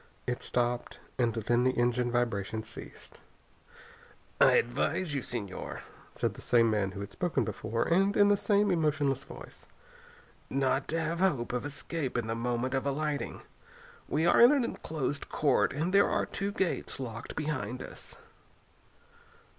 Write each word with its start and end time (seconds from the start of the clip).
It 0.25 0.41
stopped, 0.41 0.99
and 1.19 1.31
then 1.35 1.63
the 1.63 1.77
engine 1.77 2.11
vibration 2.11 2.63
ceased. 2.63 3.19
"I 4.39 4.53
advise 4.53 5.13
you, 5.13 5.21
Señor," 5.21 5.81
said 6.11 6.33
the 6.33 6.41
same 6.41 6.71
man 6.71 6.93
who 6.93 7.01
had 7.01 7.11
spoken 7.11 7.43
before, 7.43 7.83
and 7.87 8.17
in 8.17 8.27
the 8.27 8.35
same 8.35 8.71
emotionless 8.71 9.23
voice, 9.23 9.67
"not 10.49 10.87
to 10.87 10.99
have 10.99 11.19
hope 11.19 11.53
of 11.53 11.65
escape 11.65 12.17
in 12.17 12.25
the 12.25 12.33
moment 12.33 12.73
of 12.73 12.87
alighting. 12.87 13.43
We 14.09 14.25
are 14.25 14.41
in 14.41 14.51
an 14.51 14.63
enclosed 14.63 15.29
court 15.29 15.71
and 15.71 15.93
there 15.93 16.09
are 16.09 16.25
two 16.25 16.51
gates 16.51 16.99
locked 16.99 17.35
behind 17.35 17.83
us." 17.83 18.15